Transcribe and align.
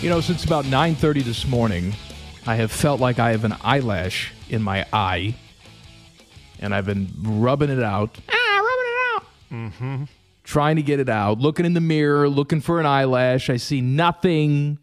You 0.00 0.10
know, 0.10 0.20
since 0.20 0.44
about 0.44 0.66
9:30 0.66 1.22
this 1.24 1.46
morning, 1.46 1.94
I 2.46 2.56
have 2.56 2.70
felt 2.70 3.00
like 3.00 3.18
I 3.18 3.30
have 3.30 3.44
an 3.44 3.56
eyelash 3.62 4.32
in 4.50 4.62
my 4.62 4.84
eye, 4.92 5.34
and 6.58 6.74
I've 6.74 6.84
been 6.84 7.08
rubbing 7.22 7.70
it 7.70 7.82
out. 7.82 8.18
Ah, 8.28 8.56
rubbing 8.58 8.86
it 8.86 8.98
out. 9.14 9.24
Mm-hmm. 9.50 10.04
Trying 10.44 10.76
to 10.76 10.82
get 10.82 11.00
it 11.00 11.08
out. 11.08 11.38
Looking 11.38 11.64
in 11.64 11.72
the 11.72 11.80
mirror, 11.80 12.28
looking 12.28 12.60
for 12.60 12.80
an 12.80 12.86
eyelash. 12.86 13.48
I 13.48 13.56
see 13.56 13.80
nothing. 13.80 14.78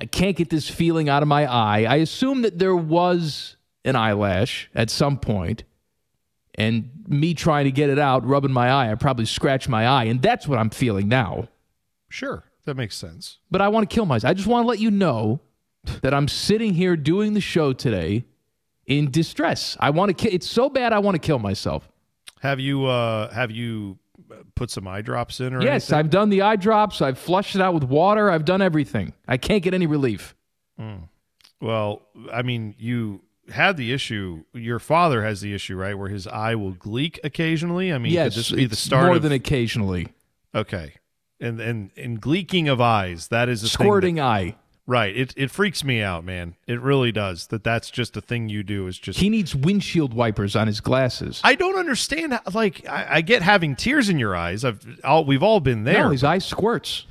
I 0.00 0.06
can't 0.06 0.34
get 0.34 0.48
this 0.48 0.68
feeling 0.70 1.10
out 1.10 1.22
of 1.22 1.28
my 1.28 1.44
eye. 1.44 1.84
I 1.84 1.96
assume 1.96 2.40
that 2.42 2.58
there 2.58 2.74
was 2.74 3.56
an 3.84 3.96
eyelash 3.96 4.70
at 4.74 4.88
some 4.88 5.18
point, 5.18 5.64
and 6.54 6.90
me 7.06 7.34
trying 7.34 7.66
to 7.66 7.70
get 7.70 7.90
it 7.90 7.98
out, 7.98 8.26
rubbing 8.26 8.52
my 8.52 8.70
eye, 8.70 8.90
I 8.90 8.94
probably 8.94 9.26
scratched 9.26 9.68
my 9.68 9.86
eye, 9.86 10.04
and 10.04 10.22
that's 10.22 10.48
what 10.48 10.58
I'm 10.58 10.70
feeling 10.70 11.06
now. 11.06 11.48
Sure, 12.08 12.44
that 12.64 12.76
makes 12.76 12.96
sense. 12.96 13.38
But 13.50 13.60
I 13.60 13.68
want 13.68 13.88
to 13.88 13.94
kill 13.94 14.06
myself. 14.06 14.30
I 14.30 14.34
just 14.34 14.48
want 14.48 14.64
to 14.64 14.68
let 14.68 14.78
you 14.78 14.90
know 14.90 15.40
that 16.02 16.14
I'm 16.14 16.28
sitting 16.28 16.74
here 16.74 16.96
doing 16.96 17.34
the 17.34 17.40
show 17.40 17.72
today 17.72 18.24
in 18.86 19.10
distress. 19.10 19.76
I 19.80 19.90
want 19.90 20.10
to. 20.10 20.14
Ki- 20.14 20.34
it's 20.34 20.48
so 20.48 20.68
bad. 20.68 20.92
I 20.92 20.98
want 20.98 21.14
to 21.14 21.18
kill 21.18 21.38
myself. 21.38 21.88
Have 22.40 22.60
you 22.60 22.86
uh 22.86 23.32
have 23.32 23.50
you 23.50 23.98
put 24.54 24.70
some 24.70 24.86
eye 24.86 25.02
drops 25.02 25.40
in 25.40 25.54
or 25.54 25.62
yes, 25.62 25.90
anything? 25.90 25.98
I've 25.98 26.10
done 26.10 26.28
the 26.30 26.42
eye 26.42 26.56
drops. 26.56 27.00
I've 27.00 27.18
flushed 27.18 27.54
it 27.54 27.60
out 27.60 27.74
with 27.74 27.84
water. 27.84 28.30
I've 28.30 28.44
done 28.44 28.60
everything. 28.62 29.14
I 29.26 29.36
can't 29.36 29.62
get 29.62 29.74
any 29.74 29.86
relief. 29.86 30.34
Well, 31.60 32.02
I 32.32 32.42
mean, 32.42 32.74
you 32.78 33.22
had 33.50 33.76
the 33.76 33.92
issue. 33.92 34.44
Your 34.52 34.78
father 34.78 35.22
has 35.24 35.40
the 35.40 35.54
issue, 35.54 35.76
right, 35.76 35.96
where 35.96 36.08
his 36.08 36.26
eye 36.26 36.54
will 36.54 36.74
gleek 36.74 37.18
occasionally. 37.24 37.92
I 37.92 37.98
mean, 37.98 38.12
yes, 38.12 38.34
could 38.34 38.40
this 38.40 38.50
be 38.50 38.66
the 38.66 38.76
start 38.76 39.06
more 39.06 39.16
of 39.16 39.22
than 39.22 39.32
occasionally. 39.32 40.08
okay? 40.54 40.94
And 41.40 41.60
and 41.60 41.90
and 41.96 42.20
gleeking 42.22 42.70
of 42.70 42.80
eyes 42.80 43.28
that 43.28 43.48
is 43.48 43.62
a 43.62 43.66
thing 43.66 43.68
that- 43.78 43.84
Squirting 43.84 44.20
eye. 44.20 44.54
right. 44.86 45.14
It 45.16 45.34
it 45.36 45.50
freaks 45.50 45.82
me 45.82 46.00
out, 46.00 46.24
man. 46.24 46.54
It 46.66 46.80
really 46.80 47.10
does. 47.12 47.48
That 47.48 47.64
that's 47.64 47.90
just 47.90 48.16
a 48.16 48.20
thing 48.20 48.48
you 48.48 48.62
do. 48.62 48.86
Is 48.86 48.98
just 48.98 49.18
He 49.18 49.28
needs 49.28 49.54
windshield 49.54 50.14
wipers 50.14 50.54
on 50.56 50.66
his 50.68 50.80
glasses. 50.80 51.40
I 51.44 51.54
don't 51.56 51.76
understand. 51.76 52.32
How, 52.34 52.40
like 52.52 52.88
I, 52.88 53.16
I 53.16 53.20
get 53.20 53.42
having 53.42 53.74
tears 53.76 54.08
in 54.08 54.18
your 54.18 54.36
eyes. 54.36 54.64
I've 54.64 54.80
all 55.02 55.24
we've 55.24 55.42
all 55.42 55.60
been 55.60 55.84
there. 55.84 56.04
No, 56.04 56.10
his 56.10 56.22
eye 56.24 56.38
squirts 56.38 57.06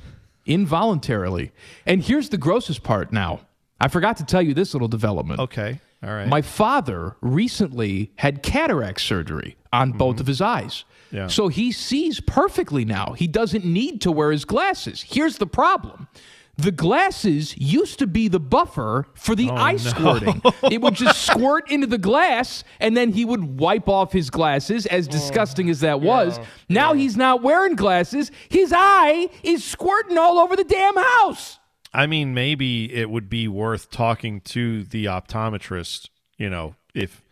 involuntarily. 0.46 1.52
And 1.86 2.02
here's 2.02 2.28
the 2.30 2.38
grossest 2.38 2.82
part 2.82 3.12
now. 3.12 3.40
I 3.80 3.88
forgot 3.88 4.16
to 4.18 4.24
tell 4.24 4.40
you 4.42 4.54
this 4.54 4.72
little 4.72 4.88
development. 4.88 5.40
okay, 5.40 5.80
all 6.02 6.10
right. 6.14 6.28
My 6.28 6.40
father 6.42 7.16
recently 7.20 8.12
had 8.16 8.42
cataract 8.42 9.00
surgery 9.00 9.56
on 9.74 9.92
both 9.92 10.16
mm-hmm. 10.16 10.20
of 10.22 10.26
his 10.26 10.40
eyes. 10.40 10.84
Yeah. 11.10 11.28
So 11.28 11.48
he 11.48 11.72
sees 11.72 12.20
perfectly 12.20 12.84
now. 12.84 13.14
He 13.16 13.26
doesn't 13.26 13.64
need 13.64 14.00
to 14.02 14.10
wear 14.10 14.32
his 14.32 14.44
glasses. 14.44 15.02
Here's 15.02 15.38
the 15.38 15.46
problem. 15.46 16.08
The 16.56 16.70
glasses 16.70 17.56
used 17.58 17.98
to 17.98 18.06
be 18.06 18.28
the 18.28 18.38
buffer 18.38 19.08
for 19.14 19.34
the 19.34 19.50
oh, 19.50 19.56
eye 19.56 19.76
squirting. 19.76 20.40
It 20.70 20.80
would 20.80 20.94
just 20.94 21.22
squirt 21.26 21.70
into 21.70 21.88
the 21.88 21.98
glass 21.98 22.62
and 22.78 22.96
then 22.96 23.12
he 23.12 23.24
would 23.24 23.58
wipe 23.58 23.88
off 23.88 24.12
his 24.12 24.30
glasses, 24.30 24.86
as 24.86 25.08
oh, 25.08 25.10
disgusting 25.10 25.68
as 25.68 25.80
that 25.80 26.00
was. 26.00 26.38
Now 26.68 26.92
he's 26.92 27.16
not 27.16 27.42
wearing 27.42 27.74
glasses. 27.74 28.30
His 28.48 28.72
eye 28.74 29.28
is 29.42 29.64
squirting 29.64 30.16
all 30.16 30.38
over 30.38 30.54
the 30.54 30.64
damn 30.64 30.96
house. 30.96 31.58
I 31.92 32.06
mean, 32.06 32.34
maybe 32.34 32.92
it 32.92 33.10
would 33.10 33.28
be 33.28 33.48
worth 33.48 33.90
talking 33.90 34.40
to 34.42 34.84
the 34.84 35.06
optometrist, 35.06 36.08
you 36.38 36.50
know, 36.50 36.74
if 36.94 37.23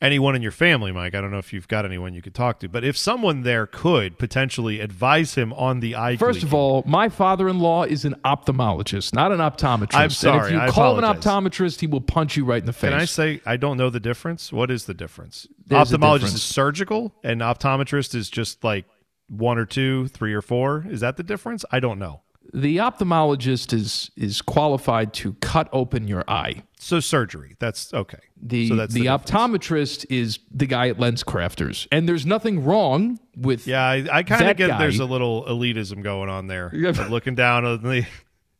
anyone 0.00 0.34
in 0.34 0.42
your 0.42 0.50
family, 0.52 0.92
Mike, 0.92 1.14
I 1.14 1.20
don't 1.20 1.30
know 1.30 1.38
if 1.38 1.52
you've 1.52 1.68
got 1.68 1.84
anyone 1.84 2.14
you 2.14 2.22
could 2.22 2.34
talk 2.34 2.60
to, 2.60 2.68
but 2.68 2.84
if 2.84 2.96
someone 2.96 3.42
there 3.42 3.66
could 3.66 4.18
potentially 4.18 4.80
advise 4.80 5.34
him 5.34 5.52
on 5.54 5.80
the 5.80 5.96
eye 5.96 6.16
First 6.16 6.42
of 6.42 6.52
all, 6.54 6.82
my 6.86 7.08
father-in-law 7.08 7.84
is 7.84 8.04
an 8.04 8.14
ophthalmologist, 8.24 9.14
not 9.14 9.32
an 9.32 9.38
optometrist. 9.38 9.94
I'm 9.94 10.04
And 10.04 10.12
sorry, 10.12 10.46
if 10.48 10.52
you 10.52 10.60
I 10.60 10.68
call 10.70 10.98
him 10.98 11.04
an 11.04 11.16
optometrist, 11.16 11.80
he 11.80 11.86
will 11.86 12.00
punch 12.00 12.36
you 12.36 12.44
right 12.44 12.60
in 12.60 12.66
the 12.66 12.72
face. 12.72 12.90
Can 12.90 12.98
I 12.98 13.04
say 13.04 13.40
I 13.46 13.56
don't 13.56 13.76
know 13.76 13.90
the 13.90 14.00
difference? 14.00 14.52
What 14.52 14.70
is 14.70 14.86
the 14.86 14.94
difference? 14.94 15.46
There's 15.66 15.90
Ophthalmologist 15.90 16.14
difference. 16.14 16.34
is 16.34 16.42
surgical 16.42 17.14
and 17.22 17.40
optometrist 17.40 18.14
is 18.14 18.28
just 18.28 18.62
like 18.64 18.84
one 19.28 19.58
or 19.58 19.64
two, 19.64 20.08
three 20.08 20.34
or 20.34 20.42
four. 20.42 20.84
Is 20.88 21.00
that 21.00 21.16
the 21.16 21.22
difference? 21.22 21.64
I 21.70 21.80
don't 21.80 21.98
know. 21.98 22.20
The 22.52 22.78
ophthalmologist 22.78 23.72
is 23.72 24.10
is 24.16 24.42
qualified 24.42 25.12
to 25.14 25.34
cut 25.34 25.68
open 25.72 26.08
your 26.08 26.24
eye. 26.28 26.62
So 26.78 27.00
surgery. 27.00 27.56
That's 27.58 27.92
okay. 27.94 28.18
The 28.40 28.68
so 28.68 28.76
that's 28.76 28.92
the, 28.92 29.02
the, 29.02 29.06
optometrist 29.06 30.06
is 30.10 30.38
the 30.50 30.66
guy 30.66 30.88
at 30.88 31.00
Lens 31.00 31.24
Crafters, 31.24 31.86
and 31.90 32.08
there's 32.08 32.26
nothing 32.26 32.64
wrong 32.64 33.18
with 33.36 33.66
Yeah, 33.66 33.82
I, 33.82 34.06
I 34.12 34.22
kind 34.22 34.48
of 34.48 34.56
get 34.56 34.68
guy- 34.68 34.78
there's 34.78 35.00
a 35.00 35.06
little 35.06 35.44
elitism 35.46 36.02
going 36.02 36.28
on 36.28 36.46
there. 36.46 36.70
Looking 37.08 37.34
down 37.34 37.64
on 37.64 37.82
the 37.82 38.06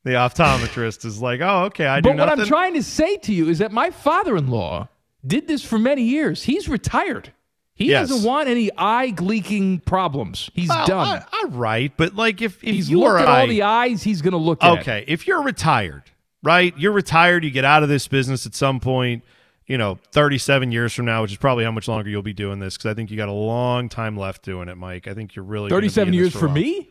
the 0.05 0.11
optometrist 0.11 1.05
is 1.05 1.21
like, 1.21 1.41
oh, 1.41 1.65
okay, 1.65 1.87
I 1.87 2.01
do 2.01 2.11
But 2.11 2.19
what 2.19 2.27
nothing. 2.27 2.41
I'm 2.43 2.47
trying 2.47 2.75
to 2.75 2.83
say 2.83 3.16
to 3.19 3.33
you 3.33 3.49
is 3.49 3.59
that 3.59 3.72
my 3.72 3.91
father-in-law 3.91 4.89
did 5.27 5.49
this 5.49 5.65
for 5.65 5.78
many 5.78 6.03
years. 6.03 6.43
He's 6.43 6.69
retired. 6.69 7.33
He 7.77 7.87
Yes. 7.89 8.09
doesn't 8.09 8.25
want 8.29 8.49
any 8.49 8.71
eye 8.79 9.15
leaking 9.21 9.81
problems. 9.81 10.49
He's 10.55 10.69
Well, 10.69 10.87
done. 10.87 11.25
All 11.33 11.49
right, 11.51 11.93
but 11.97 12.15
like 12.15 12.41
if 12.41 12.62
if 12.62 12.75
He's 12.75 12.89
your 12.91 13.15
looked 13.15 13.23
at 13.23 13.29
eye, 13.29 13.41
all 13.41 13.47
the 13.49 13.62
eyes 13.62 14.03
he's 14.05 14.23
going 14.23 14.33
to 14.33 14.39
look 14.39 14.62
at. 14.62 14.79
okay, 14.81 15.05
if 15.09 15.27
you're 15.27 15.43
retired, 15.43 16.05
right? 16.43 16.73
You're 16.79 16.93
retired. 16.93 17.43
You 17.45 17.51
get 17.51 17.65
out 17.65 17.83
of 17.83 17.89
this 17.89 18.07
business 18.07 18.47
at 18.47 18.55
some 18.55 18.79
point. 18.81 19.25
You 19.67 19.79
know, 19.79 19.99
37 20.13 20.73
years 20.73 20.93
from 20.93 21.07
now, 21.07 21.23
which 21.23 21.33
is 21.33 21.39
probably 21.39 21.65
how 21.65 21.71
much 21.73 21.89
longer 21.89 22.09
you'll 22.11 22.21
be 22.23 22.34
doing 22.34 22.59
this, 22.61 22.77
because 22.77 22.91
I 22.91 22.95
think 22.95 23.11
you 23.11 23.17
got 23.17 23.31
a 23.31 23.33
long 23.33 23.89
time 23.89 24.15
left 24.17 24.43
doing 24.45 24.69
it, 24.69 24.77
Mike. 24.77 25.09
I 25.09 25.15
think 25.15 25.34
you're 25.34 25.45
really 25.45 25.71
gonna 25.71 25.81
be 25.81 25.89
37 25.89 26.09
in 26.09 26.13
this 26.13 26.23
years 26.23 26.33
for, 26.34 26.39
for 26.41 26.49
me? 26.51 26.91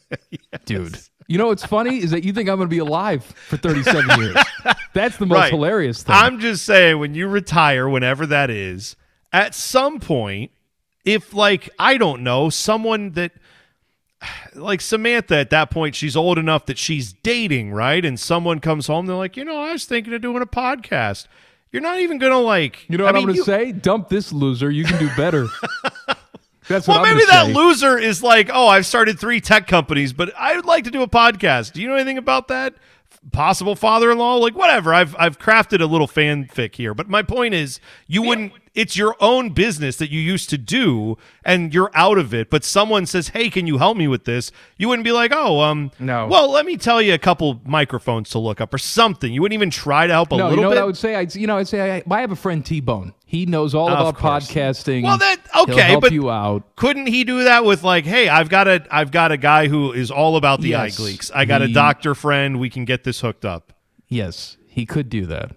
Dude. 0.64 0.96
You 1.28 1.38
know 1.38 1.48
what's 1.48 1.66
funny 1.66 1.98
is 1.98 2.12
that 2.12 2.22
you 2.22 2.32
think 2.32 2.48
I'm 2.48 2.56
going 2.56 2.68
to 2.68 2.74
be 2.74 2.78
alive 2.78 3.24
for 3.24 3.56
37 3.56 4.20
years. 4.20 4.36
That's 4.94 5.16
the 5.16 5.26
most 5.26 5.36
Right. 5.36 5.50
hilarious 5.52 6.04
thing. 6.04 6.14
I'm 6.14 6.38
just 6.38 6.64
saying, 6.64 7.00
when 7.00 7.14
you 7.16 7.26
retire, 7.26 7.88
whenever 7.88 8.26
that 8.26 8.48
is, 8.50 8.94
at 9.36 9.54
some 9.54 10.00
point, 10.00 10.50
if 11.04 11.34
like 11.34 11.68
I 11.78 11.98
don't 11.98 12.22
know, 12.22 12.50
someone 12.50 13.12
that 13.12 13.32
like 14.54 14.80
Samantha 14.80 15.36
at 15.36 15.50
that 15.50 15.70
point, 15.70 15.94
she's 15.94 16.16
old 16.16 16.38
enough 16.38 16.66
that 16.66 16.78
she's 16.78 17.12
dating, 17.12 17.72
right? 17.72 18.04
And 18.04 18.18
someone 18.18 18.60
comes 18.60 18.86
home, 18.86 19.06
they're 19.06 19.14
like, 19.16 19.36
you 19.36 19.44
know, 19.44 19.58
I 19.62 19.72
was 19.72 19.84
thinking 19.84 20.14
of 20.14 20.22
doing 20.22 20.42
a 20.42 20.46
podcast. 20.46 21.26
You're 21.70 21.82
not 21.82 22.00
even 22.00 22.18
gonna 22.18 22.38
like, 22.40 22.88
you 22.88 22.96
know 22.96 23.04
I 23.04 23.08
what 23.12 23.14
mean, 23.16 23.22
am 23.22 23.26
going 23.28 23.36
you- 23.36 23.44
say? 23.44 23.72
Dump 23.72 24.08
this 24.08 24.32
loser. 24.32 24.70
You 24.70 24.84
can 24.84 24.98
do 24.98 25.10
better. 25.16 25.46
That's 26.68 26.88
what 26.88 26.96
Well, 26.96 27.06
I'm 27.06 27.14
maybe 27.16 27.26
that 27.26 27.46
say. 27.46 27.52
loser 27.54 27.96
is 27.98 28.22
like, 28.24 28.50
oh, 28.52 28.66
I've 28.66 28.86
started 28.86 29.20
three 29.20 29.40
tech 29.40 29.68
companies, 29.68 30.12
but 30.12 30.32
I 30.36 30.56
would 30.56 30.64
like 30.64 30.84
to 30.84 30.90
do 30.90 31.02
a 31.02 31.08
podcast. 31.08 31.72
Do 31.74 31.80
you 31.82 31.86
know 31.88 31.94
anything 31.94 32.18
about 32.18 32.48
that? 32.48 32.74
Possible 33.32 33.74
father-in-law, 33.74 34.36
like 34.36 34.54
whatever. 34.54 34.94
I've 34.94 35.16
I've 35.18 35.38
crafted 35.38 35.80
a 35.80 35.86
little 35.86 36.06
fanfic 36.06 36.76
here, 36.76 36.94
but 36.94 37.08
my 37.08 37.22
point 37.22 37.54
is, 37.54 37.80
you 38.06 38.22
wouldn't. 38.22 38.52
It's 38.74 38.94
your 38.96 39.16
own 39.20 39.50
business 39.50 39.96
that 39.96 40.10
you 40.10 40.20
used 40.20 40.50
to 40.50 40.58
do, 40.58 41.16
and 41.44 41.72
you're 41.72 41.90
out 41.94 42.18
of 42.18 42.34
it. 42.34 42.50
But 42.50 42.62
someone 42.62 43.06
says, 43.06 43.28
"Hey, 43.28 43.48
can 43.50 43.66
you 43.66 43.78
help 43.78 43.96
me 43.96 44.06
with 44.06 44.26
this?" 44.26 44.52
You 44.76 44.88
wouldn't 44.88 45.04
be 45.04 45.12
like, 45.12 45.32
"Oh, 45.34 45.60
um, 45.60 45.90
No. 45.98 46.26
Well, 46.28 46.50
let 46.50 46.66
me 46.66 46.76
tell 46.76 47.00
you 47.02 47.14
a 47.14 47.18
couple 47.18 47.60
microphones 47.64 48.28
to 48.30 48.38
look 48.38 48.60
up 48.60 48.72
or 48.74 48.78
something." 48.78 49.32
You 49.32 49.40
wouldn't 49.42 49.54
even 49.54 49.70
try 49.70 50.06
to 50.06 50.12
help 50.12 50.30
a 50.30 50.36
no, 50.36 50.44
little 50.50 50.56
you 50.56 50.62
know 50.62 50.68
bit. 50.70 50.76
what 50.76 50.82
I 50.82 50.84
would 50.84 50.96
say? 50.96 51.14
I'd, 51.16 51.34
you 51.34 51.46
know, 51.46 51.56
I'd 51.56 51.68
say 51.68 51.96
I, 51.96 52.02
I 52.14 52.20
have 52.20 52.32
a 52.32 52.36
friend 52.36 52.64
T-Bone. 52.64 53.14
He 53.24 53.44
knows 53.46 53.74
all 53.74 53.88
Of 53.88 53.98
about 53.98 54.16
course. 54.16 54.46
podcasting. 54.48 55.02
Well, 55.02 55.18
that- 55.18 55.40
okay, 55.56 55.96
but- 56.00 56.12
you 56.12 56.30
out. 56.30 56.76
couldn't 56.76 57.06
he 57.06 57.24
do 57.24 57.44
that 57.44 57.64
with 57.64 57.82
like 57.82 58.04
hey 58.04 58.28
i've 58.28 58.48
got 58.48 58.66
a 58.68 58.86
i've 58.90 59.10
got 59.10 59.32
a 59.32 59.36
guy 59.36 59.68
who 59.68 59.92
is 59.92 60.10
all 60.10 60.36
about 60.36 60.60
the 60.60 60.68
Yes, 60.70 60.98
eye 60.98 61.02
gleeks 61.02 61.30
i 61.34 61.44
got 61.44 61.62
a 61.62 61.68
doctor 61.72 62.14
friend 62.14 62.58
we 62.60 62.70
can 62.70 62.84
get 62.84 63.04
this 63.04 63.20
hooked 63.20 63.44
up 63.44 63.72
Yes, 64.08 64.56
he 64.68 64.86
could 64.86 65.08
do 65.08 65.26
that. 65.26 65.56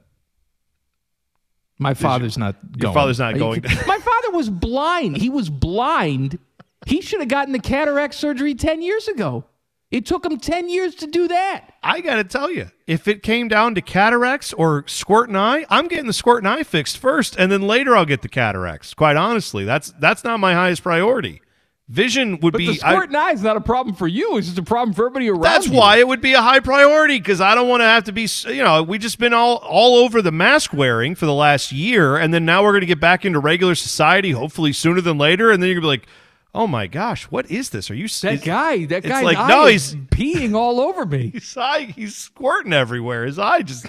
My 1.77 1.93
father's 1.93 2.37
not 2.37 2.55
going. 2.77 2.93
father's 2.95 3.19
not 3.19 3.33
Are 3.33 3.37
you 3.37 3.39
going. 3.43 3.61
kidding? 3.61 3.87
My 3.87 3.99
father 3.99 4.31
was 4.31 4.49
blind. 4.49 5.17
He 5.17 5.29
was 5.29 5.49
blind. 5.49 6.39
He 6.87 6.99
should 7.01 7.19
have 7.19 7.29
gotten 7.29 7.53
the 7.53 7.59
cataract 7.59 8.15
surgery 8.15 8.55
10 8.55 8.81
years 8.81 9.07
ago. 9.07 9.45
It 9.91 10.05
took 10.05 10.23
him 10.23 10.37
10 10.37 10.69
years 10.69 10.93
to 10.95 11.07
do 11.07 11.27
that. 11.29 11.73
i 11.81 11.99
gotta 12.01 12.23
tell 12.23 12.51
you 12.51 12.69
if 12.85 13.07
it 13.07 13.23
came 13.23 13.47
down 13.47 13.73
to 13.75 13.81
cataracts 13.81 14.53
or 14.53 14.83
squirt 14.87 15.29
an 15.29 15.35
eye 15.35 15.65
i'm 15.69 15.87
getting 15.87 16.05
the 16.07 16.13
squirt 16.13 16.43
an 16.43 16.47
eye 16.47 16.63
fixed 16.63 16.97
first 16.97 17.35
and 17.37 17.51
then 17.51 17.61
later 17.63 17.95
i'll 17.97 18.05
get 18.05 18.21
the 18.21 18.29
cataracts 18.29 18.93
quite 18.93 19.15
honestly 19.17 19.63
that's 19.65 19.91
that's 19.99 20.23
not 20.23 20.39
my 20.39 20.53
highest 20.53 20.83
priority 20.83 21.41
Vision 21.87 22.39
would 22.41 22.51
But 22.51 22.59
be. 22.59 22.65
the 22.67 22.83
I- 22.85 22.91
squirting 22.93 23.15
eye 23.15 23.31
is 23.31 23.41
not 23.41 23.57
a 23.57 23.61
problem 23.61 23.95
for 23.95 24.07
you. 24.07 24.37
It's 24.37 24.45
just 24.45 24.59
a 24.59 24.63
problem 24.63 24.93
for 24.93 25.07
everybody 25.07 25.27
around 25.27 25.41
That's 25.41 25.65
you. 25.69 25.73
why 25.75 25.97
it 25.97 26.07
would 26.07 26.21
be 26.21 26.33
a 26.33 26.41
high 26.43 26.59
priority 26.59 27.17
because 27.17 27.41
I 27.41 27.55
don't 27.55 27.67
want 27.67 27.81
to 27.81 27.85
have 27.85 28.03
to 28.03 28.11
be, 28.11 28.27
you 28.45 28.63
know, 28.63 28.83
we've 28.83 29.01
just 29.01 29.17
been 29.17 29.33
all 29.33 29.55
all 29.55 29.95
over 29.97 30.21
the 30.21 30.31
mask 30.31 30.71
wearing 30.71 31.15
for 31.15 31.25
the 31.25 31.33
last 31.33 31.71
year, 31.71 32.15
and 32.15 32.31
then 32.31 32.45
now 32.45 32.61
we're 32.63 32.73
going 32.73 32.81
to 32.81 32.85
get 32.85 32.99
back 32.99 33.25
into 33.25 33.39
regular 33.39 33.73
society, 33.73 34.29
hopefully 34.29 34.71
sooner 34.71 35.01
than 35.01 35.17
later, 35.17 35.49
and 35.49 35.63
then 35.63 35.67
you're 35.71 35.81
going 35.81 35.97
to 35.99 36.05
be 36.05 36.05
like, 36.05 36.15
oh 36.55 36.67
my 36.67 36.87
gosh, 36.87 37.23
what 37.25 37.49
is 37.51 37.69
this? 37.69 37.89
Are 37.91 37.95
you 37.95 38.07
That 38.21 38.33
is- 38.33 38.41
guy, 38.43 38.85
that 38.85 39.03
guy's 39.03 39.23
like, 39.23 39.47
no, 39.47 39.65
is 39.65 39.91
he's- 39.91 40.05
peeing 40.11 40.55
all 40.55 40.79
over 40.79 41.05
me. 41.05 41.29
His 41.33 41.55
eye, 41.57 41.83
he's 41.85 42.15
squirting 42.15 42.73
everywhere. 42.73 43.25
His 43.25 43.39
eye 43.39 43.61
just. 43.61 43.85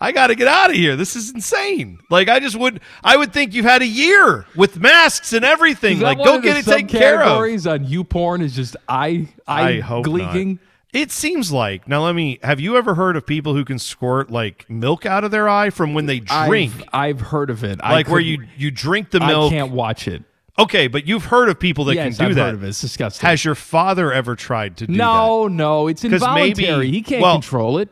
I 0.00 0.10
got 0.12 0.26
to 0.26 0.34
get 0.34 0.48
out 0.48 0.70
of 0.70 0.76
here. 0.76 0.96
This 0.96 1.14
is 1.16 1.30
insane. 1.32 1.98
Like 2.10 2.28
I 2.28 2.38
just 2.40 2.56
would. 2.56 2.80
I 3.02 3.16
would 3.16 3.32
think 3.32 3.54
you've 3.54 3.64
had 3.64 3.80
a 3.80 3.86
year 3.86 4.44
with 4.54 4.78
masks 4.78 5.32
and 5.32 5.44
everything. 5.44 6.00
Like 6.00 6.18
go 6.18 6.40
get 6.40 6.56
it 6.58 6.64
taken 6.64 6.88
care 6.88 7.22
of. 7.22 7.28
subcategories 7.28 7.70
on 7.70 7.86
YouPorn 7.86 8.42
is 8.42 8.54
just 8.56 8.76
eye 8.88 9.28
eye 9.46 9.68
I 9.76 9.80
hope 9.80 10.04
gleeking. 10.04 10.46
not. 10.54 10.58
It 10.92 11.10
seems 11.10 11.52
like 11.52 11.88
now. 11.88 12.04
Let 12.04 12.14
me. 12.14 12.38
Have 12.42 12.60
you 12.60 12.76
ever 12.76 12.94
heard 12.94 13.16
of 13.16 13.24
people 13.24 13.54
who 13.54 13.64
can 13.64 13.78
squirt 13.78 14.30
like 14.30 14.68
milk 14.68 15.06
out 15.06 15.24
of 15.24 15.30
their 15.30 15.48
eye 15.48 15.70
from 15.70 15.94
when 15.94 16.06
they 16.06 16.18
drink? 16.20 16.72
I've, 16.74 16.84
I've 16.92 17.20
heard 17.20 17.48
of 17.48 17.64
it. 17.64 17.78
I 17.82 17.92
like 17.92 18.08
where 18.08 18.20
you 18.20 18.44
you 18.58 18.70
drink 18.72 19.10
the 19.10 19.20
milk. 19.20 19.52
I 19.52 19.56
can't 19.56 19.72
watch 19.72 20.06
it. 20.06 20.22
Okay, 20.58 20.86
but 20.86 21.06
you've 21.08 21.24
heard 21.26 21.48
of 21.48 21.58
people 21.58 21.84
that 21.86 21.94
yes, 21.96 22.16
can 22.16 22.26
do 22.26 22.30
I've 22.30 22.34
that. 22.36 22.44
heard 22.46 22.54
of 22.54 22.64
it. 22.64 22.68
It's 22.68 22.80
disgusting. 22.80 23.26
Has 23.28 23.44
your 23.44 23.56
father 23.56 24.12
ever 24.12 24.36
tried 24.36 24.76
to 24.78 24.86
do 24.86 24.92
that? 24.92 24.96
no, 24.98 25.48
no, 25.48 25.88
it's 25.88 26.02
'Cause 26.02 26.20
maybe- 26.20 26.50
involuntary. 26.62 26.90
he 26.90 27.02
can't 27.02 27.22
well- 27.22 27.34
control 27.34 27.78
it. 27.78 27.88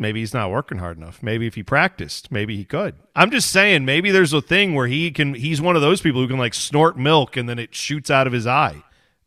Maybe 0.00 0.20
he's 0.20 0.32
not 0.32 0.52
working 0.52 0.78
hard 0.78 0.96
enough. 0.96 1.20
Maybe 1.24 1.48
if 1.48 1.56
he 1.56 1.64
practiced, 1.64 2.30
maybe 2.30 2.56
he 2.56 2.64
could. 2.64 2.94
I'm 3.16 3.32
just 3.32 3.50
saying, 3.50 3.84
maybe 3.84 4.12
there's 4.12 4.32
a 4.32 4.40
thing 4.40 4.74
where 4.74 4.86
he 4.86 5.10
can. 5.10 5.34
He's 5.34 5.60
one 5.60 5.74
of 5.74 5.82
those 5.82 6.00
people 6.00 6.20
who 6.20 6.28
can 6.28 6.38
like 6.38 6.54
snort 6.54 6.96
milk 6.96 7.36
and 7.36 7.48
then 7.48 7.58
it 7.58 7.74
shoots 7.74 8.08
out 8.08 8.28
of 8.28 8.32
his 8.32 8.46
eye. 8.46 8.84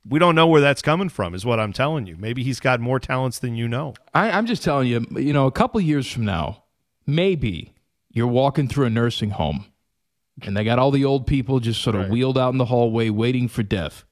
We 0.07 0.18
don't 0.18 0.34
know 0.34 0.48
where 0.48 0.62
that's 0.62 0.81
coming 0.81 1.10
from, 1.10 1.36
is 1.36 1.45
what 1.45 1.60
I'm 1.60 1.74
telling 1.74 2.07
you. 2.07 2.16
Maybe 2.18 2.42
he's 2.42 2.62
got 2.62 2.80
more 2.80 3.01
talents 3.01 3.38
than 3.38 3.56
you 3.56 3.68
know. 3.68 3.95
I, 4.13 4.31
I'm 4.31 4.45
just 4.45 4.63
telling 4.63 4.88
you. 4.88 5.06
You 5.18 5.34
know, 5.34 5.45
a 5.45 5.51
couple 5.51 5.81
years 5.81 6.10
from 6.10 6.24
now, 6.24 6.63
maybe 7.06 7.74
you're 8.10 8.25
walking 8.25 8.69
through 8.69 8.86
a 8.86 8.89
nursing 8.89 9.31
home, 9.31 9.66
and 10.42 10.56
they 10.56 10.63
got 10.63 10.80
all 10.80 10.92
the 10.92 11.06
old 11.06 11.28
people 11.28 11.60
just 11.60 11.81
sort 11.81 11.95
of 11.95 12.10
wheeled 12.10 12.38
out 12.38 12.51
in 12.51 12.57
the 12.57 12.66
hallway 12.66 13.10
waiting 13.10 13.48
for 13.48 13.63
death. 13.63 14.06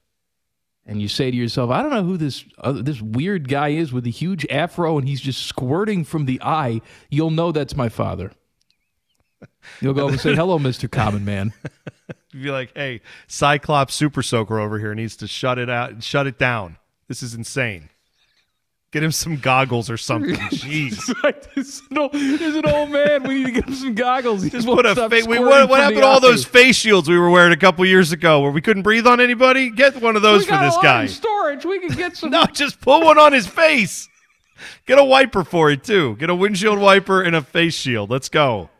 And 0.86 1.00
you 1.00 1.08
say 1.08 1.30
to 1.30 1.36
yourself, 1.36 1.70
I 1.70 1.82
don't 1.82 1.90
know 1.90 2.02
who 2.02 2.16
this 2.16 2.44
uh, 2.58 2.72
this 2.72 3.00
weird 3.00 3.48
guy 3.48 3.68
is 3.68 3.92
with 3.92 4.04
the 4.04 4.10
huge 4.10 4.46
afro, 4.50 4.98
and 4.98 5.06
he's 5.08 5.20
just 5.20 5.46
squirting 5.46 6.04
from 6.04 6.24
the 6.24 6.40
eye. 6.42 6.80
You'll 7.10 7.30
know 7.30 7.52
that's 7.52 7.76
my 7.76 7.88
father. 7.88 8.32
You'll 9.80 9.94
go 9.94 10.04
over 10.04 10.12
and 10.12 10.20
say, 10.20 10.34
"Hello, 10.34 10.58
Mister 10.60 10.88
Common 10.88 11.24
Man." 11.24 11.52
You'd 12.32 12.44
be 12.44 12.50
like, 12.50 12.72
hey, 12.76 13.00
Cyclops 13.26 13.94
Super 13.94 14.22
Soaker 14.22 14.60
over 14.60 14.78
here 14.78 14.94
needs 14.94 15.16
to 15.16 15.26
shut 15.26 15.58
it 15.58 15.68
out, 15.68 16.02
shut 16.02 16.26
it 16.26 16.38
down. 16.38 16.76
This 17.08 17.22
is 17.22 17.34
insane. 17.34 17.88
Get 18.92 19.04
him 19.04 19.12
some 19.12 19.36
goggles 19.36 19.88
or 19.88 19.96
something. 19.96 20.34
Jeez. 20.50 20.92
It's 20.94 21.22
like, 21.22 21.54
there's, 21.54 21.80
an 21.90 21.98
old, 21.98 22.12
there's 22.12 22.56
an 22.56 22.66
old 22.66 22.90
man. 22.90 23.22
We 23.22 23.34
need 23.36 23.44
to 23.46 23.50
get 23.52 23.68
him 23.68 23.74
some 23.74 23.94
goggles. 23.94 24.42
He 24.42 24.50
Just 24.50 24.66
put 24.66 24.84
a 24.84 24.92
stop 24.92 25.10
face. 25.12 25.28
We, 25.28 25.38
what 25.38 25.68
what 25.68 25.78
happened 25.80 26.00
to 26.00 26.06
all 26.06 26.18
those 26.18 26.44
face 26.44 26.74
shields 26.74 27.08
we 27.08 27.16
were 27.16 27.30
wearing 27.30 27.52
a 27.52 27.56
couple 27.56 27.86
years 27.86 28.10
ago 28.10 28.40
where 28.40 28.50
we 28.50 28.60
couldn't 28.60 28.82
breathe 28.82 29.06
on 29.06 29.20
anybody? 29.20 29.70
Get 29.70 30.00
one 30.02 30.16
of 30.16 30.22
those 30.22 30.40
We 30.40 30.46
for 30.46 30.50
got 30.52 30.62
this 30.64 30.72
a 30.74 30.76
lot 30.78 30.82
guy. 30.82 31.02
in 31.02 31.08
storage. 31.08 31.64
We 31.64 31.78
can 31.78 31.90
get 31.96 32.16
some. 32.16 32.30
No, 32.30 32.44
just 32.46 32.80
put 32.80 33.04
one 33.04 33.16
on 33.18 33.32
his 33.32 33.46
face. 33.46 34.08
Get 34.86 34.98
a 34.98 35.04
wiper 35.04 35.44
for 35.44 35.70
it 35.70 35.84
too. 35.84 36.16
Get 36.16 36.28
a 36.28 36.34
windshield 36.34 36.80
wiper 36.80 37.22
and 37.22 37.36
a 37.36 37.42
face 37.42 37.74
shield. 37.74 38.10
Let's 38.10 38.28
go. 38.28 38.70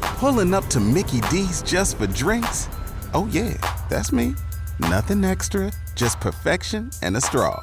Pulling 0.00 0.52
up 0.52 0.66
to 0.68 0.80
Mickey 0.80 1.20
D's 1.30 1.62
just 1.62 1.96
for 1.96 2.08
drinks? 2.08 2.68
Oh, 3.14 3.28
yeah, 3.30 3.54
that's 3.88 4.10
me. 4.12 4.34
Nothing 4.80 5.24
extra, 5.24 5.72
just 5.94 6.20
perfection 6.20 6.90
and 7.02 7.16
a 7.16 7.20
straw. 7.20 7.62